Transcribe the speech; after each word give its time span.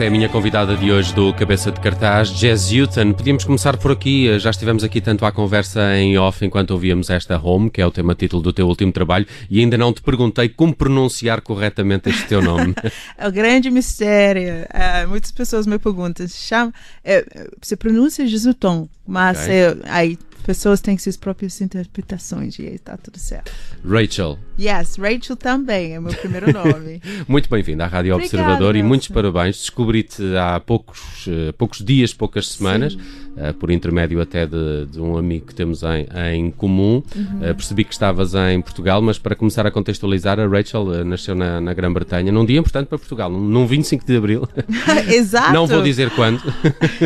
Esta 0.00 0.06
é 0.06 0.08
a 0.08 0.10
minha 0.10 0.30
convidada 0.30 0.74
de 0.78 0.90
hoje 0.90 1.14
do 1.14 1.30
Cabeça 1.34 1.70
de 1.70 1.78
Cartaz, 1.78 2.30
Jazz 2.30 2.70
Newton. 2.70 3.12
Podíamos 3.12 3.44
começar 3.44 3.76
por 3.76 3.92
aqui, 3.92 4.38
já 4.38 4.48
estivemos 4.48 4.82
aqui 4.82 4.98
tanto 4.98 5.26
à 5.26 5.30
conversa 5.30 5.94
em 5.94 6.16
off 6.16 6.42
enquanto 6.42 6.70
ouvíamos 6.70 7.10
esta 7.10 7.38
Home, 7.38 7.68
que 7.68 7.82
é 7.82 7.86
o 7.86 7.90
tema 7.90 8.14
título 8.14 8.40
do 8.40 8.50
teu 8.50 8.66
último 8.66 8.90
trabalho, 8.92 9.26
e 9.50 9.60
ainda 9.60 9.76
não 9.76 9.92
te 9.92 10.00
perguntei 10.00 10.48
como 10.48 10.74
pronunciar 10.74 11.42
corretamente 11.42 12.08
este 12.08 12.26
teu 12.28 12.40
nome. 12.40 12.74
é 13.18 13.28
o 13.28 13.30
grande 13.30 13.70
mistério. 13.70 14.64
Uh, 14.72 15.06
muitas 15.06 15.32
pessoas 15.32 15.66
me 15.66 15.78
perguntam, 15.78 16.26
chama, 16.26 16.72
é, 17.04 17.22
você 17.60 17.76
pronuncia 17.76 18.26
Jesuton, 18.26 18.88
mas 19.06 19.42
okay. 19.42 19.54
é, 19.54 19.76
aí 19.84 20.18
pessoas 20.40 20.80
têm 20.80 20.98
suas 20.98 21.16
próprias 21.16 21.60
interpretações 21.60 22.58
e 22.58 22.62
aí 22.62 22.74
está 22.74 22.96
tudo 22.96 23.18
certo. 23.18 23.52
Rachel. 23.84 24.38
Yes, 24.58 24.96
Rachel 24.96 25.36
também 25.36 25.94
é 25.94 26.00
meu 26.00 26.12
primeiro 26.12 26.52
nome. 26.52 27.00
Muito 27.28 27.48
bem-vinda 27.48 27.84
à 27.84 27.86
Rádio 27.86 28.14
Obrigada, 28.14 28.42
Observador 28.42 28.76
e 28.76 28.82
muitos 28.82 29.08
parabéns. 29.08 29.56
Descobri-te 29.58 30.36
há 30.36 30.58
poucos, 30.60 31.26
uh, 31.26 31.52
poucos 31.56 31.84
dias, 31.84 32.12
poucas 32.12 32.48
semanas. 32.48 32.96
Uh, 33.30 33.54
por 33.54 33.70
intermédio 33.70 34.20
até 34.20 34.44
de, 34.44 34.86
de, 34.86 35.00
um 35.00 35.16
amigo 35.16 35.46
que 35.46 35.54
temos 35.54 35.84
em, 35.84 36.06
em 36.34 36.50
comum. 36.50 37.00
Uhum. 37.14 37.38
Uh, 37.38 37.54
percebi 37.54 37.84
que 37.84 37.92
estavas 37.92 38.34
em 38.34 38.60
Portugal, 38.60 39.00
mas 39.00 39.20
para 39.20 39.36
começar 39.36 39.64
a 39.64 39.70
contextualizar, 39.70 40.40
a 40.40 40.48
Rachel 40.48 40.82
uh, 40.82 41.04
nasceu 41.04 41.36
na, 41.36 41.60
na 41.60 41.72
Grã-Bretanha 41.72 42.32
num 42.32 42.44
dia 42.44 42.58
importante 42.58 42.88
para 42.88 42.98
Portugal, 42.98 43.30
num, 43.30 43.40
num 43.40 43.66
25 43.66 44.04
de 44.04 44.16
Abril. 44.16 44.48
Exato. 45.08 45.52
Não 45.52 45.64
vou 45.64 45.80
dizer 45.80 46.10
quando, 46.10 46.42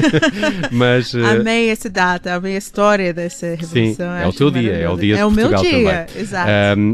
mas... 0.72 1.14
Amei 1.14 1.68
essa 1.68 1.90
data, 1.90 2.34
amei 2.34 2.54
a 2.54 2.58
história 2.58 3.12
dessa 3.24 3.46
revolução. 3.46 3.94
Sim, 3.94 4.22
é 4.22 4.26
o 4.26 4.32
teu 4.32 4.50
dia, 4.50 4.72
é 4.72 4.88
o 4.88 4.96
dia 4.96 5.14
é 5.14 5.18
também. 5.18 5.44
É 5.44 5.48
o 5.48 5.50
meu 5.50 5.62
dia, 5.62 6.06
exato. 6.16 6.50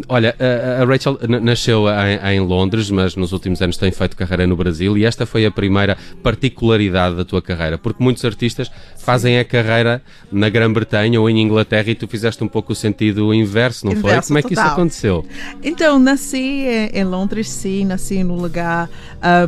olha, 0.09 0.35
a, 0.39 0.85
Rachel 0.85 1.19
nasceu 1.43 1.85
em, 1.89 2.35
em 2.35 2.41
Londres, 2.41 2.91
mas 2.91 3.17
nos 3.17 3.33
últimos 3.33 3.61
anos 3.61 3.77
tem 3.77 3.91
feito 3.91 4.17
carreira 4.17 4.47
no 4.47 4.57
Brasil 4.57 4.97
e 4.97 5.05
esta 5.05 5.27
foi 5.27 5.45
a 5.45 5.51
primeira 5.51 5.97
particularidade 6.23 7.17
da 7.17 7.25
tua 7.25 7.43
carreira, 7.43 7.77
porque 7.77 8.03
muitos 8.03 8.25
artistas 8.25 8.71
fazem 8.97 9.39
a 9.39 9.45
carreira 9.45 10.03
na 10.31 10.49
Grã-Bretanha 10.49 11.21
ou 11.21 11.29
em 11.29 11.41
Inglaterra 11.41 11.91
e 11.91 11.95
tu 11.95 12.07
fizeste 12.07 12.45
um 12.45 12.49
pouco 12.49 12.73
o 12.73 12.77
sentido 12.77 13.33
inverso, 13.35 13.87
não 13.87 13.93
inverso, 13.93 14.29
foi? 14.29 14.29
Como 14.29 14.39
é 14.39 14.43
que 14.43 14.49
total. 14.51 14.65
isso 14.65 14.73
aconteceu? 14.75 15.27
Então, 15.63 15.99
nasci 15.99 16.67
em 16.93 17.05
Londres, 17.05 17.49
sim, 17.49 17.85
nasci 17.85 18.23
num 18.23 18.37
lugar 18.37 18.89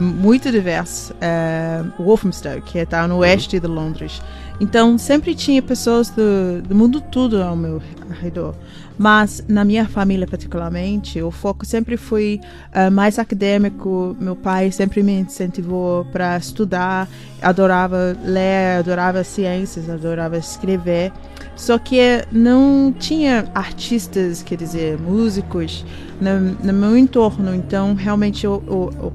um, 0.01 0.05
muito 0.05 0.51
diverso, 0.51 1.15
um, 1.99 2.03
Walthamstow, 2.03 2.61
que 2.63 2.79
está 2.79 3.07
no 3.07 3.15
uhum. 3.15 3.21
oeste 3.21 3.61
de 3.61 3.67
Londres. 3.67 4.21
Então, 4.61 4.97
sempre 4.97 5.35
tinha 5.35 5.61
pessoas 5.61 6.09
do, 6.09 6.63
do 6.73 6.75
mundo 6.75 7.01
todo 7.01 7.43
ao 7.43 7.55
meu 7.55 7.81
redor. 8.21 8.55
Mas 8.99 9.45
na 9.47 9.65
minha 9.65 9.87
família, 9.87 10.27
particularmente, 10.27 11.21
o 11.21 11.31
foco 11.31 11.67
sempre 11.67 11.97
foi 11.97 12.41
uh, 12.75 12.91
mais 12.91 13.19
acadêmico. 13.19 14.17
Meu 14.19 14.35
pai 14.35 14.71
sempre 14.73 15.03
me 15.03 15.13
incentivou 15.13 16.05
para 16.07 16.37
estudar, 16.37 17.09
adorava 17.43 18.17
ler, 18.25 18.79
adorava 18.79 19.23
ciências, 19.23 19.89
adorava 19.91 20.39
escrever. 20.39 21.13
Só 21.55 21.79
que 21.79 22.25
não 22.33 22.95
tinha 22.99 23.51
artistas, 23.55 24.43
quer 24.43 24.57
dizer, 24.57 24.99
músicos 24.99 25.85
no, 26.21 26.41
no 26.65 26.73
meu 26.73 26.97
entorno. 26.97 27.55
Então, 27.55 27.95
realmente, 27.95 28.47
o, 28.47 28.55
o, 28.67 29.13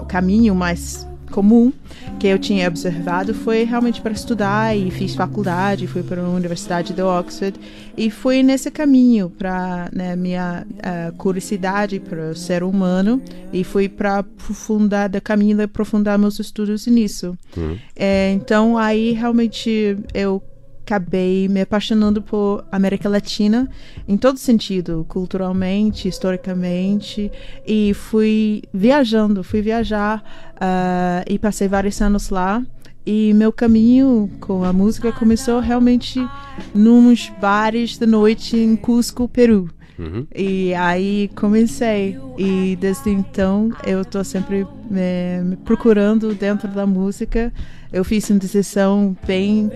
o 0.00 0.04
caminho 0.06 0.54
mais 0.54 1.06
comum 1.30 1.72
que 2.18 2.26
eu 2.26 2.38
tinha 2.38 2.68
observado 2.68 3.34
foi 3.34 3.64
realmente 3.64 4.00
para 4.00 4.12
estudar 4.12 4.76
e 4.76 4.90
fiz 4.90 5.14
faculdade, 5.14 5.86
fui 5.86 6.02
para 6.02 6.22
a 6.22 6.28
Universidade 6.28 6.92
de 6.92 7.02
Oxford 7.02 7.58
e 7.96 8.10
fui 8.10 8.42
nesse 8.42 8.70
caminho 8.70 9.30
para 9.30 9.88
né, 9.92 10.16
minha 10.16 10.66
uh, 10.66 11.16
curiosidade 11.16 12.00
para 12.00 12.30
o 12.30 12.36
ser 12.36 12.62
humano 12.62 13.20
e 13.52 13.64
fui 13.64 13.88
para 13.88 14.18
aprofundar 14.18 15.08
da 15.08 15.20
caminho 15.20 15.56
de 15.56 15.62
aprofundar 15.64 16.18
meus 16.18 16.38
estudos 16.38 16.86
nisso. 16.86 17.36
Uhum. 17.56 17.76
É, 17.94 18.32
então 18.32 18.76
aí 18.78 19.12
realmente 19.12 19.96
eu 20.14 20.42
acabei 20.86 21.48
me 21.48 21.60
apaixonando 21.60 22.22
por 22.22 22.64
América 22.70 23.08
Latina 23.08 23.68
em 24.06 24.16
todo 24.16 24.38
sentido, 24.38 25.04
culturalmente, 25.08 26.06
historicamente, 26.06 27.30
e 27.66 27.92
fui 27.92 28.62
viajando, 28.72 29.42
fui 29.42 29.60
viajar 29.60 30.22
uh, 30.54 31.24
e 31.28 31.38
passei 31.40 31.66
vários 31.66 32.00
anos 32.00 32.30
lá. 32.30 32.62
E 33.04 33.32
meu 33.34 33.52
caminho 33.52 34.30
com 34.40 34.64
a 34.64 34.72
música 34.72 35.12
começou 35.12 35.60
realmente 35.60 36.20
nos 36.74 37.30
bares 37.40 37.98
de 37.98 38.06
noite 38.06 38.56
em 38.56 38.76
Cusco, 38.76 39.28
Peru. 39.28 39.68
Uhum. 39.98 40.26
E 40.34 40.74
aí 40.74 41.30
comecei. 41.34 42.18
E 42.36 42.76
desde 42.80 43.10
então 43.10 43.70
eu 43.84 44.02
estou 44.02 44.24
sempre 44.24 44.66
me, 44.90 45.42
me 45.44 45.56
procurando 45.56 46.34
dentro 46.34 46.68
da 46.68 46.84
música. 46.84 47.52
Eu 47.92 48.04
fiz 48.04 48.28
uma 48.28 48.40
decisão 48.40 49.16
bem 49.24 49.70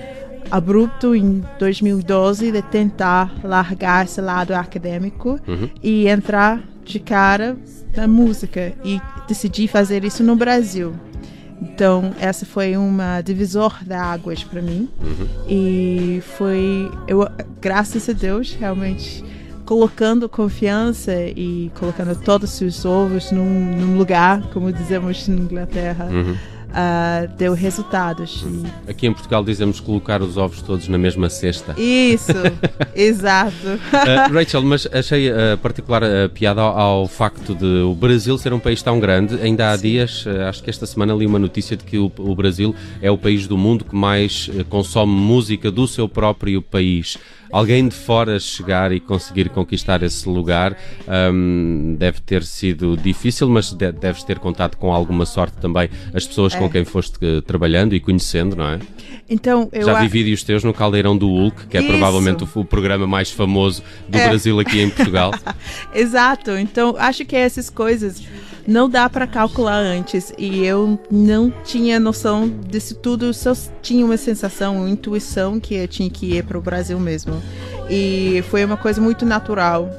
abrupto 0.50 1.14
em 1.14 1.42
2012 1.58 2.52
de 2.52 2.62
tentar 2.62 3.32
largar 3.42 4.04
esse 4.04 4.20
lado 4.20 4.52
acadêmico 4.52 5.38
uhum. 5.46 5.68
e 5.82 6.08
entrar 6.08 6.62
de 6.84 6.98
cara 6.98 7.56
na 7.96 8.06
música 8.06 8.72
e 8.84 9.00
decidi 9.26 9.68
fazer 9.68 10.04
isso 10.04 10.22
no 10.22 10.36
Brasil. 10.36 10.94
Então, 11.60 12.14
essa 12.18 12.46
foi 12.46 12.76
uma 12.76 13.20
divisor 13.20 13.84
de 13.84 13.92
águas 13.92 14.42
para 14.42 14.62
mim. 14.62 14.88
Uhum. 15.02 15.28
E 15.48 16.22
foi, 16.36 16.90
eu, 17.06 17.28
graças 17.60 18.08
a 18.08 18.12
Deus, 18.12 18.54
realmente 18.54 19.22
colocando 19.66 20.28
confiança 20.28 21.12
e 21.14 21.70
colocando 21.78 22.18
todos 22.20 22.50
os 22.50 22.56
seus 22.56 22.84
ovos 22.84 23.30
num, 23.30 23.76
num 23.76 23.98
lugar, 23.98 24.42
como 24.52 24.72
dizemos 24.72 25.28
na 25.28 25.36
Inglaterra. 25.36 26.08
Uhum 26.10 26.36
uh, 26.70 27.28
deu 27.36 27.52
resultados. 27.52 28.44
Aqui 28.88 29.06
em 29.06 29.12
Portugal 29.12 29.44
dizemos 29.44 29.80
colocar 29.80 30.22
os 30.22 30.36
ovos 30.36 30.62
todos 30.62 30.88
na 30.88 30.98
mesma 30.98 31.28
cesta. 31.28 31.74
Isso, 31.78 32.32
exato. 32.94 33.66
Uh, 33.66 34.32
Rachel, 34.32 34.62
mas 34.62 34.88
achei 34.92 35.30
uh, 35.30 35.58
particular 35.62 36.02
uh, 36.02 36.28
piada 36.32 36.60
ao, 36.60 36.78
ao, 36.78 37.08
facto 37.08 37.54
de 37.54 37.82
o 37.82 37.94
Brasil 37.94 38.36
ser 38.38 38.52
um 38.52 38.58
país 38.58 38.82
tão 38.82 38.98
grande. 38.98 39.40
Ainda 39.40 39.70
há 39.70 39.76
Sim. 39.76 39.82
dias, 39.82 40.24
acho 40.48 40.62
que 40.62 40.70
esta 40.70 40.86
semana 40.86 41.14
li 41.14 41.26
uma 41.26 41.38
notícia 41.38 41.76
de 41.76 41.84
que 41.84 41.98
o, 41.98 42.10
o 42.18 42.34
Brasil 42.34 42.74
é 43.02 43.10
o 43.10 43.18
país 43.18 43.46
do 43.46 43.56
mundo 43.56 43.84
que 43.84 43.94
mais 43.94 44.50
consome 44.68 45.12
música 45.12 45.70
do 45.70 45.86
seu 45.86 46.08
próprio 46.08 46.62
país 46.62 47.18
alguém 47.50 47.88
de 47.88 47.94
fora 47.94 48.38
chegar 48.38 48.92
e 48.92 49.00
conseguir 49.00 49.48
conquistar 49.48 50.02
esse 50.02 50.28
lugar 50.28 50.76
um, 51.32 51.96
deve 51.98 52.20
ter 52.20 52.44
sido 52.44 52.96
difícil, 52.96 53.48
mas 53.48 53.72
de, 53.72 53.92
deves 53.92 54.22
ter 54.22 54.38
contado 54.38 54.76
com 54.76 54.92
alguma 54.92 55.26
sorte 55.26 55.56
também 55.58 55.88
as 56.14 56.26
pessoas 56.26 56.54
é. 56.54 56.58
com 56.58 56.68
quem 56.68 56.84
foste 56.84 57.16
uh, 57.24 57.42
trabalhando 57.42 57.94
e 57.94 58.00
conhecendo, 58.00 58.56
não 58.56 58.68
é? 58.68 58.78
Então, 59.28 59.68
eu 59.72 59.86
Já 59.86 60.00
vi 60.00 60.08
vídeos 60.08 60.42
teus 60.42 60.64
no 60.64 60.74
Caldeirão 60.74 61.16
do 61.16 61.28
Hulk, 61.28 61.66
que 61.68 61.76
é 61.76 61.80
Isso. 61.80 61.88
provavelmente 61.88 62.42
o, 62.42 62.48
o, 62.54 62.64
programa 62.64 63.06
mais 63.06 63.30
famoso 63.30 63.82
do 64.08 64.18
é. 64.18 64.28
Brasil 64.28 64.58
aqui 64.58 64.80
em 64.80 64.90
Portugal. 64.90 65.32
Exato, 65.94 66.50
então 66.52 66.96
acho 66.98 67.24
que 67.24 67.36
essas 67.36 67.70
coisas 67.70 68.22
não 68.66 68.88
dá 68.88 69.08
para 69.08 69.26
calcular 69.26 69.78
antes 69.78 70.32
e 70.38 70.64
eu 70.64 70.98
não 71.10 71.50
tinha 71.64 71.98
noção 71.98 72.48
disso 72.48 72.94
tudo, 72.96 73.32
só 73.32 73.52
tinha 73.82 74.04
uma 74.04 74.16
sensação, 74.16 74.76
uma 74.78 74.90
intuição 74.90 75.58
que 75.58 75.74
eu 75.74 75.88
tinha 75.88 76.10
que 76.10 76.36
ir 76.36 76.44
para 76.44 76.58
o 76.58 76.60
Brasil 76.60 76.98
mesmo. 76.98 77.40
E 77.88 78.44
foi 78.50 78.64
uma 78.64 78.76
coisa 78.76 79.00
muito 79.00 79.26
natural. 79.26 79.90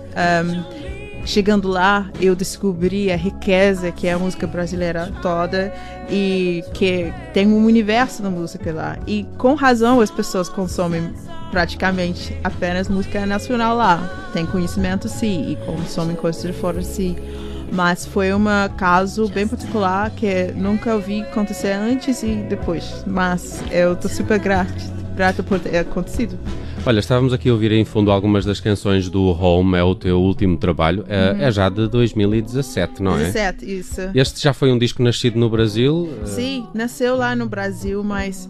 Um, 0.46 0.82
chegando 1.26 1.68
lá, 1.68 2.10
eu 2.20 2.36
descobri 2.36 3.12
a 3.12 3.16
riqueza 3.16 3.92
que 3.92 4.08
é 4.08 4.14
a 4.14 4.20
música 4.20 4.48
brasileira 4.48 5.12
toda 5.22 5.74
e 6.10 6.64
que 6.74 7.14
tem 7.34 7.48
um 7.48 7.66
universo 7.66 8.24
da 8.24 8.30
música 8.30 8.74
lá. 8.74 8.98
E 9.06 9.26
com 9.38 9.54
razão 9.54 10.00
as 10.00 10.10
pessoas 10.10 10.50
consomem 10.50 11.14
praticamente 11.52 12.36
apenas 12.44 12.88
música 12.88 13.26
nacional 13.26 13.76
lá. 13.76 14.30
Tem 14.34 14.46
conhecimento 14.46 15.10
sim 15.10 15.52
e 15.52 15.56
consomem 15.66 16.16
coisas 16.16 16.42
de 16.42 16.54
fora 16.54 16.82
sim. 16.82 17.16
Mas 17.72 18.06
foi 18.06 18.34
um 18.34 18.44
caso 18.76 19.30
bem 19.30 19.48
particular 19.48 20.12
que 20.12 20.52
nunca 20.56 20.98
vi 20.98 21.22
acontecer 21.22 21.72
antes 21.72 22.22
e 22.22 22.36
depois. 22.50 23.04
Mas 23.08 23.64
eu 23.72 23.94
estou 23.94 24.12
super 24.12 24.38
grata, 24.40 24.74
grata 25.16 25.42
por 25.42 25.60
ter 25.60 25.78
acontecido. 25.78 26.38
Olha, 26.84 27.00
estávamos 27.00 27.32
aqui 27.32 27.48
a 27.48 27.54
ouvir 27.54 27.72
em 27.74 27.86
fundo 27.86 28.12
algumas 28.12 28.44
das 28.44 28.60
canções 28.60 29.08
do 29.08 29.24
Home, 29.30 29.78
é 29.78 29.84
o 29.84 29.94
teu 29.94 30.20
último 30.20 30.58
trabalho. 30.58 31.06
É, 31.08 31.32
uhum. 31.32 31.42
É, 31.44 31.52
já 31.52 31.70
de 31.70 31.88
2017, 31.88 33.04
não 33.04 33.18
17, 33.18 33.40
é? 33.40 33.52
17, 33.52 33.80
isso. 33.80 34.02
Este 34.16 34.42
já 34.42 34.52
foi 34.52 34.72
um 34.72 34.80
disco 34.80 35.04
nascido 35.04 35.38
no 35.38 35.48
Brasil? 35.48 36.10
Sim, 36.26 36.68
nasceu 36.74 37.16
lá 37.16 37.36
no 37.36 37.48
Brasil, 37.48 38.04
mas 38.04 38.50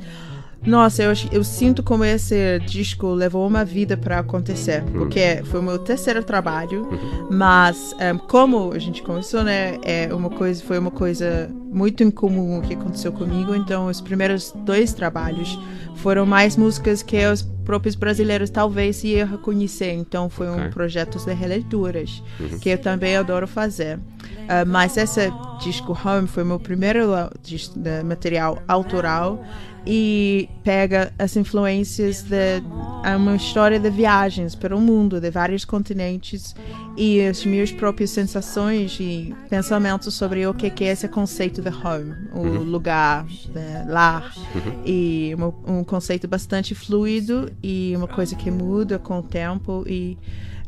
nossa, 0.66 1.02
eu, 1.02 1.12
eu 1.32 1.44
sinto 1.44 1.82
como 1.82 2.04
esse 2.04 2.60
disco 2.60 3.08
levou 3.08 3.48
uma 3.48 3.66
vida 3.66 3.98
para 3.98 4.20
acontecer, 4.20 4.84
uhum. 4.84 4.92
porque 4.92 5.42
foi 5.46 5.60
o 5.60 5.64
meu 5.64 5.80
terceiro 5.80 6.24
trabalho, 6.24 6.84
uhum. 6.84 7.28
mas 7.32 7.96
um, 8.00 8.18
como 8.20 8.72
a 8.72 8.78
gente 8.78 9.02
começou, 9.02 9.44
né, 9.44 9.80
é 9.82 10.14
uma 10.14 10.30
coisa, 10.30 10.64
foi 10.64 10.78
uma 10.78 10.92
coisa 10.92 11.50
muito 11.72 12.04
incomum 12.04 12.62
que 12.62 12.76
aconteceu 12.76 13.12
comigo, 13.12 13.56
então 13.56 13.88
os 13.88 14.00
primeiros 14.02 14.52
dois 14.52 14.94
trabalhos 14.94 15.58
foram 15.96 16.26
mais 16.26 16.56
músicas 16.56 17.02
que 17.02 17.26
os 17.26 17.42
próprios 17.42 17.96
brasileiros 17.96 18.50
talvez 18.50 19.04
iam 19.04 19.28
reconhecer, 19.28 19.94
então 19.94 20.30
foi 20.30 20.48
okay. 20.50 20.66
um 20.66 20.70
projeto 20.70 21.18
de 21.18 21.34
releituras, 21.34 22.22
uhum. 22.40 22.60
que 22.60 22.70
eu 22.70 22.78
também 22.78 23.16
adoro 23.16 23.48
fazer. 23.48 24.00
Uh, 24.22 24.68
mas 24.68 24.98
esse 24.98 25.32
disco 25.62 25.98
Home 26.06 26.28
foi 26.28 26.44
meu 26.44 26.60
primeiro 26.60 27.10
disco 27.42 27.80
de 27.80 28.04
material 28.04 28.62
autoral 28.68 29.44
e 29.86 30.48
pega 30.64 31.12
as 31.18 31.36
influências 31.36 32.22
de 32.22 32.62
é 33.04 33.16
uma 33.16 33.36
história 33.36 33.80
de 33.80 33.90
viagens 33.90 34.54
pelo 34.54 34.80
mundo, 34.80 35.20
de 35.20 35.32
vários 35.32 35.66
continentes 35.66 36.56
e 36.96 37.20
as 37.26 37.44
minhas 37.44 37.72
próprias 37.72 38.12
sensações 38.12 38.96
e 39.00 39.36
pensamentos 39.50 40.14
sobre 40.14 40.46
o 40.46 40.54
que 40.54 40.84
é 40.84 40.90
esse 40.90 41.08
conceito 41.08 41.64
de 41.64 41.70
home, 41.70 42.16
o 42.32 42.40
uhum. 42.42 42.64
lugar, 42.64 43.26
né, 43.54 43.86
lar, 43.90 44.32
uhum. 44.54 44.84
e 44.86 45.36
um, 45.36 45.80
um, 45.80 45.84
conceito 45.84 46.28
bastante 46.28 46.76
fluido 46.76 47.52
e 47.64 47.94
uma 47.96 48.08
coisa 48.08 48.36
que 48.36 48.52
muda 48.52 49.00
com 49.00 49.18
o 49.18 49.24
tempo 49.24 49.84
e 49.88 50.16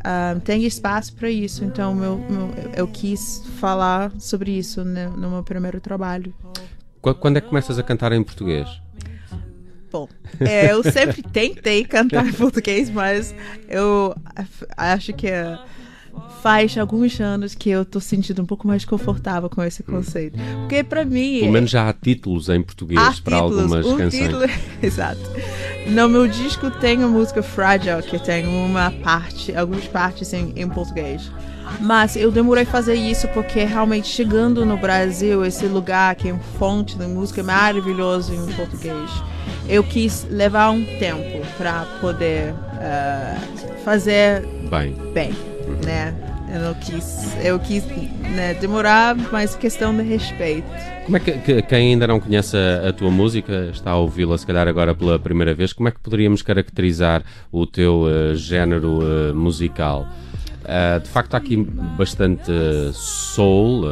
ah, 0.04 0.36
tem 0.44 0.66
espaço 0.66 1.14
para 1.16 1.30
isso. 1.30 1.64
Então 1.64 1.96
meu, 1.96 2.18
meu, 2.18 2.52
eu 2.76 2.88
quis 2.88 3.44
falar 3.60 4.12
sobre 4.20 4.52
isso 4.52 4.84
né, 4.84 5.08
no 5.08 5.30
meu 5.30 5.44
primeiro 5.44 5.80
trabalho. 5.80 6.34
Quando 7.02 7.38
é 7.38 7.42
que 7.42 7.48
começas 7.48 7.78
a 7.78 7.84
cantar 7.84 8.12
em 8.14 8.24
português? 8.24 8.68
Bom, 9.92 10.10
é, 10.40 10.72
eu 10.72 10.82
sempre 10.84 11.22
tentei 11.22 11.86
cantar 11.86 12.26
em 12.26 12.34
português, 12.34 12.90
mas 12.90 13.36
eu 13.70 14.16
acho 14.76 15.14
que 15.14 15.28
faz 16.42 16.78
alguns 16.78 17.20
anos 17.20 17.56
que 17.56 17.70
eu 17.70 17.86
tô 17.86 18.00
sentindo 18.00 18.42
um 18.42 18.46
pouco 18.46 18.68
mais 18.68 18.84
confortável 18.84 19.50
com 19.50 19.64
esse 19.64 19.82
conceito. 19.82 20.38
Porque 20.62 20.84
para 20.84 21.06
mim. 21.06 21.40
Pelo 21.40 21.52
menos 21.52 21.70
já 21.70 21.90
há 21.90 21.94
títulos 21.94 22.50
em 22.50 22.62
português 22.62 23.20
para 23.20 23.38
algumas 23.38 23.86
um 23.86 23.98
canções. 23.98 24.24
Título, 24.24 24.46
exato. 24.84 25.22
No 25.88 26.10
meu 26.10 26.28
disco 26.28 26.70
tem 26.70 27.02
a 27.04 27.08
música 27.08 27.42
Fragile, 27.42 28.04
que 28.04 28.20
tem 28.20 28.46
uma 28.46 28.92
parte, 28.92 29.56
algumas 29.56 29.86
partes 29.86 30.34
em, 30.34 30.54
em 30.56 30.68
português. 30.68 31.32
Mas 31.80 32.16
eu 32.16 32.32
demorei 32.32 32.64
a 32.64 32.66
fazer 32.66 32.96
isso 32.96 33.28
porque 33.30 33.64
realmente 33.64 34.08
chegando 34.08 34.66
no 34.66 34.78
Brasil, 34.78 35.46
esse 35.46 35.66
lugar 35.66 36.16
que 36.16 36.30
é 36.30 36.36
fonte 36.60 36.98
da 36.98 37.08
música 37.08 37.42
maravilhoso 37.42 38.34
em 38.34 38.54
português, 38.54 39.10
eu 39.68 39.84
quis 39.84 40.28
levar 40.30 40.72
um 40.72 40.84
tempo 41.00 41.46
para 41.58 41.86
poder 42.00 42.54
uh, 42.54 43.84
fazer 43.84 44.46
bem, 44.70 44.94
bem. 45.14 45.53
Né? 45.86 46.14
Eu 46.54 46.60
não 46.60 46.74
quis, 46.76 47.36
eu 47.44 47.60
quis 47.60 47.84
né, 47.86 48.54
demorar, 48.54 49.16
mas 49.32 49.56
questão 49.56 49.96
de 49.96 50.04
respeito. 50.04 50.68
Como 51.06 51.18
é 51.18 51.20
que, 51.20 51.32
que 51.32 51.62
quem 51.64 51.94
ainda 51.94 52.06
não 52.06 52.20
conhece 52.20 52.56
a, 52.56 52.90
a 52.90 52.94
tua 52.94 53.10
música, 53.10 53.70
está 53.74 53.92
a 53.92 53.98
ouvi-la 53.98 54.38
se 54.38 54.46
calhar 54.46 54.68
agora 54.68 54.94
pela 54.94 55.18
primeira 55.18 55.54
vez, 55.54 55.74
como 55.74 55.90
é 55.90 55.92
que 55.92 56.00
poderíamos 56.00 56.42
caracterizar 56.42 57.24
o 57.52 57.66
teu 57.66 58.04
uh, 58.04 58.36
género 58.36 59.00
uh, 59.00 59.36
musical? 59.36 60.08
Uh, 60.64 61.00
de 61.02 61.10
facto, 61.10 61.34
há 61.34 61.38
aqui 61.38 61.58
bastante 61.98 62.52
soul, 62.94 63.84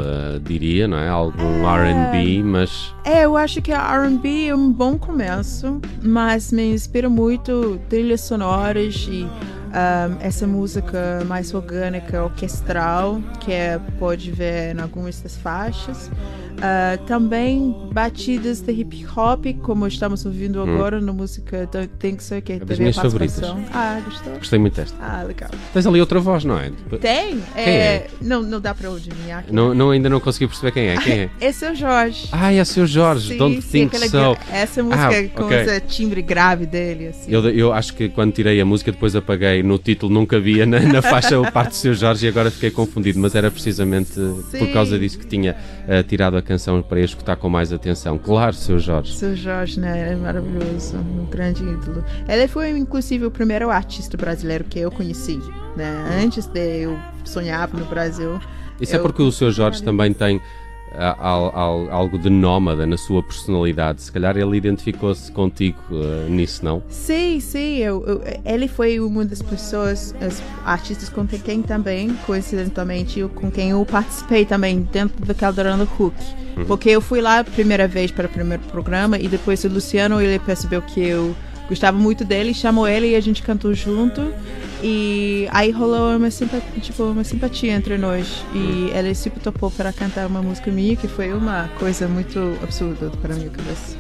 diria, 0.42 0.88
não 0.88 0.98
é? 0.98 1.10
Algum 1.10 1.68
é, 1.68 1.92
RB, 2.12 2.44
mas. 2.44 2.94
É, 3.04 3.26
eu 3.26 3.36
acho 3.36 3.62
que 3.62 3.74
RB 3.74 4.48
é 4.48 4.56
um 4.56 4.72
bom 4.72 4.98
começo, 4.98 5.82
mas 6.02 6.52
me 6.52 6.72
inspira 6.72 7.10
muito 7.10 7.78
trilhas 7.90 8.22
sonoras 8.22 9.06
e 9.12 9.28
um, 9.72 10.18
essa 10.22 10.46
música 10.46 11.24
mais 11.26 11.54
orgânica, 11.54 12.24
orquestral, 12.24 13.22
que 13.40 13.52
é, 13.52 13.80
pode 13.98 14.32
ver 14.32 14.76
em 14.76 14.82
algumas 14.82 15.20
das 15.22 15.38
faixas. 15.38 16.12
Uh, 16.62 17.04
também 17.08 17.76
batidas 17.92 18.62
de 18.62 18.72
hip 18.72 19.04
hop, 19.16 19.46
como 19.64 19.88
estamos 19.88 20.26
ouvindo 20.26 20.60
hum. 20.64 20.76
agora 20.76 21.02
na 21.02 21.12
música 21.12 21.68
Tem 21.98 22.16
que 22.16 22.24
ser 22.24 22.42
que 22.42 22.54
é 22.54 22.60
das 22.60 22.78
minhas 22.78 22.96
favoritas. 22.96 23.42
Ah, 23.74 24.00
gostou? 24.06 24.34
Gostei 24.34 24.60
muito 24.60 24.76
desta. 24.76 24.96
Ah, 25.02 25.24
legal. 25.24 25.50
Tens 25.74 25.88
ali 25.88 26.00
outra 26.00 26.20
voz, 26.20 26.44
não 26.44 26.60
é? 26.60 26.72
Tem. 27.00 27.42
É, 27.56 27.70
é? 27.70 28.08
Não, 28.22 28.44
não 28.44 28.62
dá 28.62 28.76
para 28.76 28.90
adivinhar. 28.90 29.46
Não, 29.50 29.74
não, 29.74 29.90
ainda 29.90 30.08
não 30.08 30.20
consegui 30.20 30.48
perceber 30.48 30.72
quem 30.72 30.88
é. 30.90 30.98
Quem 30.98 31.14
é? 31.14 31.30
É 31.42 31.72
o 31.72 31.76
Jorge. 31.76 32.30
Ah, 32.32 32.54
é 32.54 32.62
o 32.62 32.86
Jorge. 32.86 33.30
Sim, 33.30 33.38
Don't 33.38 33.62
sim, 33.62 33.88
Think 33.88 34.10
So. 34.10 34.38
Essa 34.52 34.84
música 34.84 35.20
ah, 35.20 35.30
com 35.30 35.46
okay. 35.46 35.62
esse 35.62 35.82
timbre 35.82 36.22
grave 36.22 36.66
dele. 36.66 37.08
Assim. 37.08 37.32
Eu, 37.32 37.50
eu 37.50 37.74
acho 37.74 37.94
que 37.94 38.10
quando 38.10 38.34
tirei 38.34 38.60
a 38.60 38.66
música, 38.66 38.92
depois 38.92 39.16
apaguei 39.16 39.61
no 39.64 39.78
título, 39.78 40.14
nunca 40.14 40.40
via 40.40 40.66
na, 40.66 40.80
na 40.80 41.02
faixa 41.02 41.40
o 41.40 41.52
parte 41.52 41.70
do 41.72 41.76
seu 41.76 41.94
Jorge 41.94 42.26
e 42.26 42.30
agora 42.30 42.50
fiquei 42.52 42.72
confundido, 42.72 43.20
mas 43.20 43.36
era 43.36 43.50
precisamente 43.50 44.14
sim. 44.14 44.60
por 44.60 44.72
causa 44.74 44.98
disso 44.98 45.20
que 45.20 45.26
tinha 45.26 45.56
uh, 45.88 46.04
tirado 46.04 46.38
a 46.38 46.42
canção 46.42 46.82
para 46.82 47.00
escutar 47.00 47.36
com 47.36 47.50
mais 47.50 47.72
atenção. 47.72 48.18
Claro, 48.18 48.54
seu 48.54 48.80
Jorge. 48.80 49.16
Seu 49.16 49.36
Jorge, 49.36 49.80
né? 49.80 50.12
É 50.12 50.16
maravilhoso, 50.16 50.98
um 50.98 51.26
grande 51.30 51.64
ídolo. 51.64 52.04
Ele 52.28 52.48
foi, 52.48 52.70
inclusive, 52.70 53.26
o 53.26 53.32
primeiro 53.32 53.70
artista 53.70 54.18
brasileiro 54.18 54.64
que 54.64 54.80
eu 54.80 54.92
conheci, 54.92 55.40
né? 55.76 56.22
Antes 56.24 56.46
de 56.46 56.84
eu 56.84 56.98
sonhava 57.24 57.78
no 57.78 57.86
Brasil. 57.86 58.40
Isso 58.80 58.94
é 58.94 58.98
eu... 58.98 59.00
é 59.00 59.04
porque 59.04 59.22
o 59.22 59.32
seu 59.32 59.52
Jorge 59.52 59.84
também 59.84 60.14
tem 60.14 60.42
algo 60.98 62.18
de 62.18 62.30
nómada 62.30 62.86
na 62.86 62.98
sua 62.98 63.24
personalidade. 63.24 64.02
Se 64.02 64.12
calhar 64.12 64.38
ele 64.38 64.58
identificou-se 64.58 65.32
contigo 65.32 65.80
uh, 65.90 66.30
nisso, 66.30 66.64
não? 66.64 66.84
Sim, 66.90 67.40
sim. 67.40 67.78
Eu, 67.78 68.04
eu, 68.06 68.22
ele 68.46 68.68
foi 68.68 69.00
uma 69.00 69.24
das 69.24 69.42
pessoas, 69.42 70.14
as 70.22 70.42
artistas 70.66 71.10
com 71.10 71.26
quem 71.26 71.62
também, 71.62 72.14
coincidentemente, 72.26 73.22
com 73.36 73.50
quem 73.50 73.70
eu 73.70 73.86
participei 73.86 74.46
também 74.46 74.82
dentro 74.92 75.26
da 75.26 75.34
Caldeirão 75.34 75.78
do 75.78 75.88
Cook. 75.88 76.14
Uhum. 76.58 76.66
Porque 76.66 76.90
eu 76.90 77.02
fui 77.02 77.22
lá 77.22 77.40
a 77.40 77.44
primeira 77.44 77.88
vez 77.88 78.12
para 78.12 78.28
o 78.28 78.30
primeiro 78.30 78.64
programa 78.64 79.18
e 79.18 79.28
depois 79.28 79.64
o 79.64 79.70
Luciano 79.70 80.22
ele 80.22 80.40
percebeu 80.40 80.82
que 80.82 81.02
eu 81.02 81.34
gostava 81.72 81.98
muito 81.98 82.26
dele, 82.26 82.54
chamou 82.54 82.86
ele 82.86 83.12
e 83.12 83.16
a 83.16 83.22
gente 83.22 83.42
cantou 83.42 83.74
junto. 83.74 84.34
E 84.84 85.48
aí 85.52 85.70
rolou 85.70 86.18
uma 86.18 86.32
simpatia, 86.32 86.82
tipo, 86.82 87.04
uma 87.04 87.24
simpatia 87.24 87.72
entre 87.72 87.98
nós. 87.98 88.44
E 88.54 88.90
ela 88.94 89.14
se 89.14 89.30
topou 89.30 89.70
para 89.72 89.94
cantar 89.94 90.28
uma 90.28 90.42
música 90.42 90.72
minha, 90.72 90.96
que 90.96 91.08
foi 91.08 91.32
uma 91.32 91.70
coisa 91.78 92.08
muito 92.08 92.58
absurda 92.62 93.12
para 93.22 93.36
mim. 93.36 93.50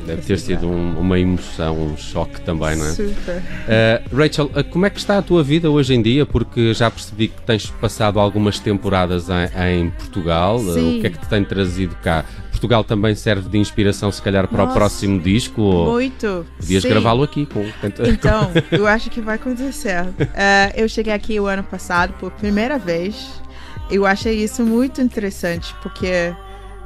Deve 0.06 0.22
ter 0.24 0.40
sido 0.40 0.68
um, 0.68 1.00
uma 1.00 1.20
emoção, 1.20 1.78
um 1.78 1.96
choque 1.96 2.42
também, 2.42 2.76
não 2.76 2.86
é? 2.86 2.90
Super. 2.90 3.38
Uh, 3.38 4.16
Rachel, 4.18 4.46
uh, 4.46 4.64
como 4.70 4.86
é 4.86 4.90
que 4.90 5.00
está 5.00 5.20
a 5.20 5.22
tua 5.22 5.44
vida 5.44 5.70
hoje 5.70 5.94
em 5.94 6.02
dia? 6.02 6.26
Porque 6.26 6.74
já 6.74 6.90
percebi 6.90 7.28
que 7.28 7.42
tens 7.44 7.68
passado 7.70 8.20
algumas 8.20 8.60
temporadas 8.60 9.28
em, 9.30 9.84
em 9.84 9.90
Portugal. 9.92 10.60
Uh, 10.60 10.98
o 10.98 11.02
que 11.02 11.08
é 11.08 11.10
que 11.12 11.20
te 11.20 11.28
tem 11.28 11.44
trazido 11.44 11.96
cá? 12.04 12.26
Portugal 12.62 12.84
também 12.84 13.16
serve 13.16 13.50
de 13.50 13.58
inspiração, 13.58 14.12
se 14.12 14.22
calhar, 14.22 14.48
para 14.48 14.60
Nossa, 14.60 14.72
o 14.72 14.76
próximo 14.76 15.20
disco? 15.20 15.62
Muito. 15.62 16.46
Podias 16.60 16.86
gravá-lo 16.86 17.24
aqui 17.24 17.48
com. 17.48 17.66
Então, 18.08 18.52
eu 18.72 18.86
acho 18.86 19.10
que 19.10 19.20
vai 19.20 19.36
acontecer. 19.36 20.04
Uh, 20.04 20.72
eu 20.76 20.88
cheguei 20.88 21.12
aqui 21.12 21.40
o 21.40 21.48
ano 21.48 21.64
passado 21.64 22.14
por 22.20 22.30
primeira 22.34 22.78
vez. 22.78 23.42
Eu 23.90 24.06
achei 24.06 24.44
isso 24.44 24.64
muito 24.64 25.02
interessante, 25.02 25.74
porque 25.82 26.34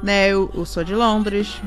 né, 0.02 0.28
eu, 0.30 0.50
eu 0.54 0.64
sou 0.64 0.82
de 0.82 0.94
Londres, 0.94 1.60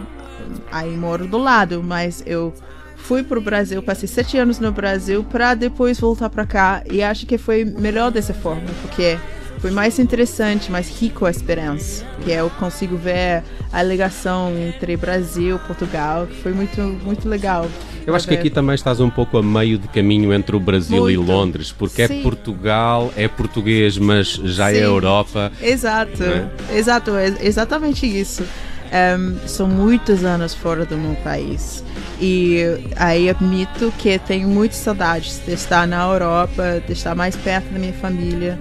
aí 0.72 0.90
moro 0.98 1.28
do 1.28 1.38
lado, 1.38 1.84
mas 1.84 2.24
eu 2.26 2.52
fui 2.96 3.22
para 3.22 3.38
o 3.38 3.42
Brasil, 3.42 3.82
passei 3.84 4.08
sete 4.08 4.38
anos 4.38 4.60
no 4.60 4.72
Brasil 4.72 5.24
para 5.24 5.54
depois 5.54 6.00
voltar 6.00 6.30
para 6.30 6.46
cá 6.48 6.84
e 6.92 7.02
acho 7.04 7.28
que 7.28 7.38
foi 7.38 7.64
melhor 7.64 8.12
dessa 8.12 8.34
forma, 8.34 8.68
porque 8.82 9.18
foi 9.60 9.72
mais 9.72 10.00
interessante, 10.00 10.72
mais 10.72 10.90
rico 10.90 11.26
a 11.26 11.32
experiência, 11.32 12.08
que 12.24 12.32
eu 12.32 12.50
consigo 12.52 12.96
ver 12.96 13.44
a 13.72 13.84
ligação 13.84 14.54
entre 14.58 14.96
Brasil 14.96 15.58
e 15.58 15.60
Portugal, 15.60 16.28
que 16.28 16.36
foi 16.36 16.54
muito, 16.54 16.82
muito 16.82 17.28
legal. 17.28 17.68
Eu 18.08 18.16
acho 18.16 18.28
que 18.28 18.34
aqui 18.34 18.50
também 18.50 18.74
estás 18.74 19.00
um 19.00 19.10
pouco 19.10 19.38
a 19.38 19.44
meio 19.44 19.78
de 19.78 19.88
caminho 19.90 20.34
entre 20.34 20.56
o 20.56 20.60
Brasil 20.60 21.02
muito. 21.02 21.12
e 21.12 21.18
Londres, 21.18 21.72
porque 21.72 22.02
é 22.02 22.08
Sim. 22.08 22.20
é 22.20 22.24
Portugal, 22.24 23.14
é 23.16 23.28
português, 23.28 23.98
mas 23.98 24.30
já 24.30 24.72
é 24.72 24.76
Sim. 24.76 24.80
é 24.80 24.86
Europa. 24.86 25.52
Exato, 25.62 26.24
é? 26.24 26.50
exato, 26.74 27.16
é 27.16 27.36
exatamente 27.42 28.06
isso. 28.06 28.44
Um, 28.92 29.48
são 29.48 29.68
muitos 29.68 30.24
anos 30.24 30.56
fora 30.56 30.86
do 30.86 30.98
meu 30.98 31.16
país. 31.18 31.84
E 32.20 32.64
aí 32.96 33.30
admito 33.30 33.94
que 33.98 34.18
tenho 34.20 34.48
muitas 34.48 34.80
saudades 34.80 35.40
de 35.46 35.54
estar 35.54 35.88
na 35.88 36.04
Europa, 36.04 36.82
de 36.86 36.94
estar 36.94 37.14
mais 37.14 37.36
perto 37.36 37.72
da 37.72 37.80
minha 37.80 37.94
família 37.94 38.58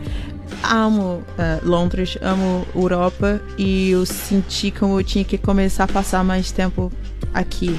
amo 0.62 1.22
uh, 1.38 1.68
Londres, 1.68 2.18
amo 2.20 2.66
Europa 2.74 3.40
e 3.56 3.90
eu 3.90 4.04
senti 4.06 4.70
como 4.70 4.98
eu 4.98 5.04
tinha 5.04 5.24
que 5.24 5.38
começar 5.38 5.84
a 5.84 5.88
passar 5.88 6.24
mais 6.24 6.50
tempo 6.50 6.92
aqui. 7.32 7.78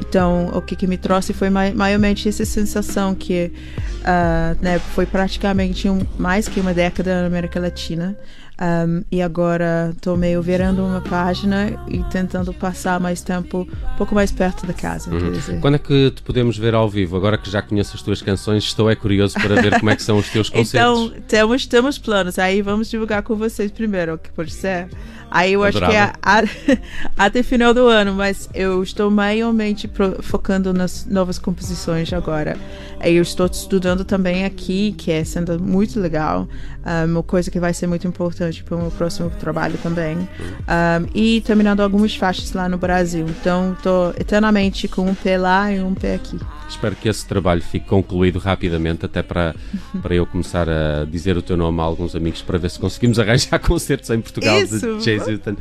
Então, 0.00 0.50
o 0.54 0.60
que, 0.60 0.74
que 0.74 0.86
me 0.86 0.96
trouxe 0.96 1.32
foi 1.32 1.48
maiormente 1.50 2.28
essa 2.28 2.44
sensação 2.44 3.14
que 3.14 3.52
uh, 4.00 4.56
né, 4.60 4.78
foi 4.78 5.06
praticamente 5.06 5.88
um, 5.88 6.00
mais 6.18 6.48
que 6.48 6.60
uma 6.60 6.74
década 6.74 7.20
na 7.20 7.26
América 7.26 7.60
Latina. 7.60 8.16
Um, 8.60 9.02
e 9.10 9.22
agora 9.22 9.90
estou 9.96 10.18
meio 10.18 10.42
virando 10.42 10.84
uma 10.84 11.00
página 11.00 11.82
e 11.88 12.02
tentando 12.10 12.52
passar 12.52 13.00
mais 13.00 13.22
tempo 13.22 13.66
um 13.94 13.96
pouco 13.96 14.14
mais 14.14 14.30
perto 14.30 14.66
da 14.66 14.74
casa. 14.74 15.10
Uhum. 15.10 15.60
Quando 15.62 15.76
é 15.76 15.78
que 15.78 16.10
te 16.10 16.20
podemos 16.20 16.58
ver 16.58 16.74
ao 16.74 16.86
vivo? 16.86 17.16
Agora 17.16 17.38
que 17.38 17.50
já 17.50 17.62
conheço 17.62 17.96
as 17.96 18.02
tuas 18.02 18.20
canções, 18.20 18.64
estou 18.64 18.90
é 18.90 18.94
curioso 18.94 19.34
para 19.40 19.62
ver 19.62 19.78
como 19.78 19.88
é 19.88 19.96
que 19.96 20.02
são 20.02 20.18
os 20.18 20.28
teus 20.28 20.50
concertos. 20.50 21.06
então, 21.06 21.22
temos, 21.26 21.66
temos 21.66 21.96
planos. 21.96 22.38
Aí 22.38 22.60
vamos 22.60 22.90
divulgar 22.90 23.22
com 23.22 23.34
vocês 23.34 23.70
primeiro, 23.70 24.14
o 24.14 24.18
que 24.18 24.30
pode 24.30 24.52
ser. 24.52 24.90
Aí 25.30 25.52
eu 25.52 25.62
Adorava. 25.62 25.92
acho 25.92 26.12
que 26.12 26.76
é 26.76 26.76
a, 27.16 27.24
até 27.24 27.42
final 27.42 27.72
do 27.72 27.86
ano, 27.86 28.12
mas 28.12 28.48
eu 28.52 28.82
estou 28.82 29.10
maiormente 29.10 29.86
pro, 29.86 30.20
focando 30.22 30.74
nas 30.74 31.06
novas 31.06 31.38
composições 31.38 32.12
agora. 32.12 32.58
Aí 32.98 33.14
eu 33.14 33.22
estou 33.22 33.46
estudando 33.46 34.04
também 34.04 34.44
aqui, 34.44 34.92
que 34.98 35.10
é 35.10 35.22
sendo 35.24 35.58
muito 35.62 35.98
legal, 36.00 36.48
uma 37.08 37.22
coisa 37.22 37.50
que 37.50 37.60
vai 37.60 37.72
ser 37.72 37.86
muito 37.86 38.06
importante 38.06 38.49
para 38.58 38.76
o 38.76 38.80
meu 38.80 38.90
próximo 38.90 39.30
trabalho 39.30 39.78
também. 39.82 40.16
Um, 40.18 41.06
e 41.14 41.40
terminando 41.42 41.80
algumas 41.80 42.14
faixas 42.14 42.52
lá 42.52 42.68
no 42.68 42.78
Brasil. 42.78 43.26
Então 43.28 43.72
estou 43.72 44.10
eternamente 44.18 44.88
com 44.88 45.06
um 45.06 45.14
pé 45.14 45.38
lá 45.38 45.72
e 45.72 45.80
um 45.80 45.94
pé 45.94 46.14
aqui. 46.16 46.38
Espero 46.70 46.94
que 46.94 47.08
esse 47.08 47.26
trabalho 47.26 47.60
fique 47.60 47.86
concluído 47.86 48.38
rapidamente, 48.38 49.04
até 49.04 49.22
para, 49.22 49.54
para 50.00 50.14
eu 50.14 50.24
começar 50.24 50.68
a 50.68 51.04
dizer 51.04 51.36
o 51.36 51.42
teu 51.42 51.56
nome 51.56 51.80
a 51.80 51.82
alguns 51.82 52.14
amigos 52.14 52.42
para 52.42 52.58
ver 52.58 52.70
se 52.70 52.78
conseguimos 52.78 53.18
arranjar 53.18 53.58
concertos 53.60 54.08
em 54.10 54.20
Portugal 54.20 54.56
Isso. 54.60 54.98
de 54.98 55.04
Jay 55.04 55.16
Hilton. 55.16 55.56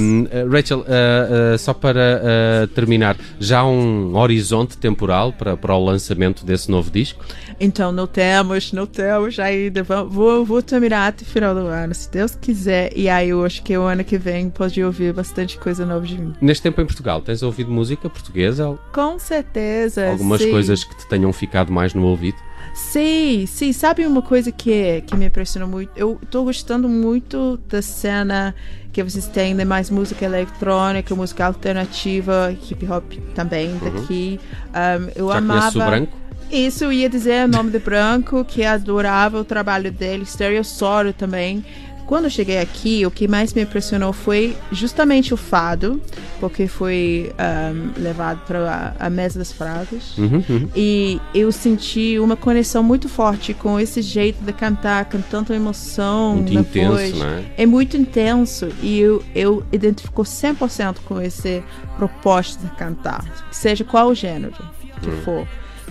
Um, 0.00 0.26
Rachel, 0.50 0.80
uh, 0.80 1.54
uh, 1.54 1.58
só 1.58 1.74
para 1.74 2.22
uh, 2.22 2.66
terminar, 2.68 3.16
já 3.38 3.60
há 3.60 3.68
um 3.68 4.16
horizonte 4.16 4.78
temporal 4.78 5.32
para, 5.32 5.56
para 5.56 5.74
o 5.74 5.84
lançamento 5.84 6.46
desse 6.46 6.70
novo 6.70 6.90
disco? 6.90 7.22
Então, 7.60 7.92
não 7.92 8.06
temos, 8.06 8.72
não 8.72 8.86
temos 8.86 9.38
ainda. 9.38 9.82
Vou, 9.82 10.44
vou 10.44 10.62
terminar 10.62 11.08
até 11.08 11.24
o 11.24 11.26
final 11.26 11.54
do 11.54 11.66
ano, 11.66 11.94
se 11.94 12.08
Deus 12.18 12.34
quiser. 12.34 12.92
E 12.96 13.08
aí 13.08 13.28
eu 13.28 13.44
acho 13.44 13.62
que 13.62 13.78
o 13.78 13.82
ano 13.82 14.02
que 14.02 14.18
vem 14.18 14.50
pode 14.50 14.82
ouvir 14.82 15.12
bastante 15.12 15.56
coisa 15.56 15.86
nova 15.86 16.04
de 16.04 16.18
mim. 16.18 16.34
Neste 16.40 16.64
tempo 16.64 16.80
em 16.80 16.84
Portugal, 16.86 17.22
tens 17.22 17.44
ouvido 17.44 17.70
música 17.70 18.10
portuguesa? 18.10 18.76
Com 18.92 19.20
certeza. 19.20 20.10
Algumas 20.10 20.42
sim. 20.42 20.50
coisas 20.50 20.82
que 20.82 20.96
te 20.96 21.08
tenham 21.08 21.32
ficado 21.32 21.72
mais 21.72 21.94
no 21.94 22.04
ouvido? 22.04 22.36
Sim, 22.74 23.44
sim. 23.46 23.72
Sabe 23.72 24.04
uma 24.04 24.20
coisa 24.20 24.50
que, 24.50 25.00
que 25.06 25.16
me 25.16 25.26
impressionou 25.26 25.68
muito? 25.68 25.92
Eu 25.94 26.18
estou 26.20 26.44
gostando 26.44 26.88
muito 26.88 27.56
da 27.68 27.80
cena 27.80 28.52
que 28.92 29.00
vocês 29.00 29.28
têm 29.28 29.54
de 29.54 29.64
mais 29.64 29.88
música 29.88 30.24
eletrônica, 30.24 31.14
música 31.14 31.46
alternativa, 31.46 32.52
hip 32.68 32.84
hop 32.90 33.12
também 33.32 33.68
uhum. 33.68 33.78
daqui. 33.78 34.40
Um, 34.74 35.10
eu 35.14 35.28
Já 35.28 35.38
amava. 35.38 35.78
O 35.78 35.86
branco? 35.86 36.28
Isso, 36.50 36.84
eu 36.84 36.92
ia 36.92 37.10
dizer 37.10 37.44
o 37.44 37.48
nome 37.48 37.70
de 37.70 37.78
Branco, 37.78 38.42
que 38.42 38.64
adorava 38.64 39.38
o 39.38 39.44
trabalho 39.44 39.92
dele, 39.92 40.24
Stereossauro 40.24 41.12
também. 41.12 41.62
Quando 42.08 42.24
eu 42.24 42.30
cheguei 42.30 42.56
aqui, 42.56 43.04
o 43.04 43.10
que 43.10 43.28
mais 43.28 43.52
me 43.52 43.60
impressionou 43.60 44.14
foi 44.14 44.56
justamente 44.72 45.34
o 45.34 45.36
fado, 45.36 46.00
porque 46.40 46.66
foi 46.66 47.30
um, 47.38 48.00
levado 48.00 48.40
para 48.46 48.94
a, 48.98 49.10
mesa 49.10 49.38
das 49.38 49.52
frases. 49.52 50.16
Uhum, 50.16 50.42
uhum. 50.48 50.68
E 50.74 51.20
eu 51.34 51.52
senti 51.52 52.18
uma 52.18 52.34
conexão 52.34 52.82
muito 52.82 53.10
forte 53.10 53.52
com 53.52 53.78
esse 53.78 54.00
jeito 54.00 54.42
de 54.42 54.54
cantar, 54.54 55.04
com 55.04 55.20
tanta 55.20 55.54
emoção. 55.54 56.36
Muito 56.36 56.54
intenso, 56.54 57.16
né? 57.16 57.44
É 57.58 57.66
muito 57.66 57.94
intenso. 57.98 58.70
E 58.82 58.98
eu, 58.98 59.22
eu 59.34 59.62
identifico 59.70 60.22
100% 60.22 61.00
com 61.04 61.20
esse 61.20 61.62
proposta 61.98 62.66
de 62.66 62.74
cantar, 62.74 63.22
seja 63.52 63.84
qual 63.84 64.08
o 64.08 64.14
gênero 64.14 64.54
que 65.02 65.10
uhum. 65.10 65.22
for. 65.24 65.48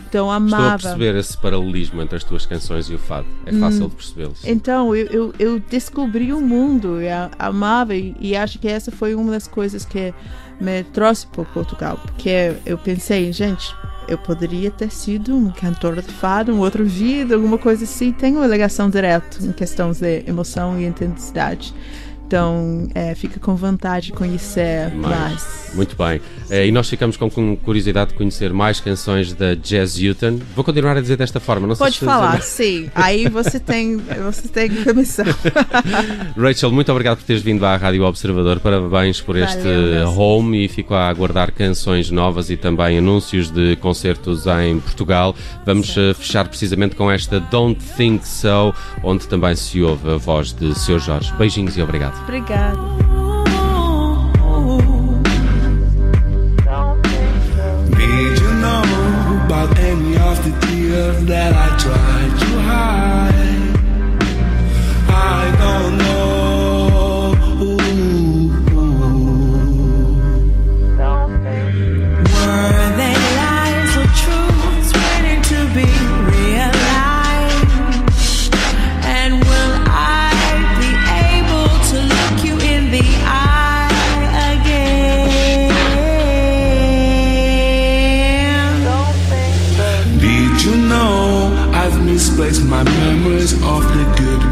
Então 0.09 0.31
amava. 0.31 0.75
Estou 0.75 0.91
a 0.91 0.93
perceber 0.95 1.19
esse 1.19 1.37
paralelismo 1.37 2.01
entre 2.01 2.15
as 2.15 2.23
tuas 2.23 2.45
canções 2.45 2.89
e 2.89 2.95
o 2.95 2.99
fado. 2.99 3.27
É 3.45 3.51
fácil 3.53 3.85
hum. 3.85 3.89
de 3.89 3.95
percebê-los. 3.95 4.45
Então, 4.45 4.95
eu, 4.95 5.07
eu, 5.07 5.33
eu, 5.39 5.59
descobri 5.59 6.31
o 6.33 6.41
mundo, 6.41 7.01
eu 7.01 7.29
amava 7.37 7.95
e, 7.95 8.15
e, 8.19 8.35
acho 8.35 8.59
que 8.59 8.67
essa 8.67 8.91
foi 8.91 9.15
uma 9.15 9.31
das 9.31 9.47
coisas 9.47 9.85
que 9.85 10.13
me 10.59 10.83
trouxe 10.83 11.27
para 11.27 11.43
Portugal. 11.45 11.99
Porque 12.03 12.53
eu 12.65 12.77
pensei, 12.77 13.31
gente, 13.31 13.75
eu 14.07 14.17
poderia 14.17 14.71
ter 14.71 14.91
sido 14.91 15.35
um 15.35 15.51
cantor 15.51 15.95
de 15.95 16.11
fado, 16.11 16.53
um 16.53 16.59
outro 16.59 16.85
vida, 16.85 17.35
alguma 17.35 17.57
coisa 17.57 17.83
assim. 17.83 18.11
Tem 18.11 18.35
uma 18.35 18.47
ligação 18.47 18.89
direta 18.89 19.43
em 19.43 19.51
questões 19.51 19.99
de 19.99 20.23
emoção 20.27 20.79
e 20.79 20.85
intensidade. 20.85 21.73
Então, 22.27 22.89
é, 22.93 23.15
fica 23.15 23.39
com 23.39 23.55
vontade 23.55 24.07
de 24.07 24.11
conhecer 24.11 24.93
mais. 24.93 25.17
mais. 25.17 25.71
Muito 25.73 25.95
bem. 25.95 26.19
É, 26.49 26.67
e 26.67 26.71
nós 26.73 26.89
ficamos 26.89 27.15
com 27.15 27.55
curiosidade 27.55 28.11
de 28.11 28.17
conhecer 28.17 28.51
mais 28.51 28.81
canções 28.81 29.31
da 29.31 29.55
Jazz 29.55 29.97
Newton. 29.97 30.39
Vou 30.53 30.63
continuar 30.63 30.97
a 30.97 31.01
dizer 31.01 31.15
desta 31.15 31.39
forma. 31.39 31.65
Não 31.65 31.75
Pode 31.77 31.99
falar, 31.99 32.41
sim. 32.41 32.89
Aí 32.93 33.29
você 33.29 33.61
tem, 33.61 33.95
você 33.97 34.49
tem 34.49 34.69
permissão. 34.69 35.25
Rachel, 36.37 36.69
muito 36.69 36.91
obrigado 36.91 37.17
por 37.17 37.23
teres 37.23 37.41
vindo 37.41 37.65
à 37.65 37.77
Rádio 37.77 38.03
Observador. 38.03 38.59
Parabéns 38.59 39.21
por 39.21 39.37
este 39.37 39.63
Valeu, 39.63 40.11
home 40.19 40.65
e 40.65 40.67
fico 40.67 40.93
a 40.93 41.07
aguardar 41.07 41.53
canções 41.53 42.11
novas 42.11 42.49
e 42.49 42.57
também 42.57 42.97
anúncios 42.97 43.49
de 43.49 43.77
concertos 43.77 44.45
em 44.47 44.81
Portugal. 44.81 45.33
Vamos 45.65 45.93
sim. 45.93 46.09
Eh, 46.09 46.13
fechar 46.13 46.47
precisamente 46.49 46.93
com 46.95 47.09
esta 47.09 47.39
Don't 47.39 47.81
Think 47.95 48.27
So, 48.27 48.73
onde 49.01 49.27
também 49.27 49.55
se 49.55 49.81
ouve 49.81 50.11
a 50.11 50.17
voz 50.17 50.51
de 50.51 50.77
Sr. 50.77 50.99
Jorge. 50.99 51.33
Beijinhos 51.37 51.77
e 51.77 51.81
obrigado. 51.81 52.16
Muito 52.17 52.23
obrigada. 52.23 52.77
Did 57.95 58.39
you 58.39 58.53
know 58.53 58.81
about 59.45 59.77
any 59.79 60.15
of 60.17 60.43
the 60.43 60.51
tears 60.67 61.25
that 61.25 61.53
I 61.53 61.77
tried 61.77 62.39
to 62.39 62.59
hide? 62.61 63.77
I 65.09 65.51
don't 65.59 65.97
know. 65.97 66.06
Misplaced 92.47 92.69
my 92.69 92.83
memories 92.83 93.53
of 93.53 93.83
the 93.93 94.15
good. 94.17 94.46